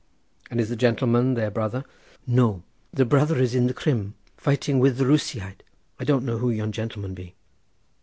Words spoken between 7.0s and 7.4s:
be."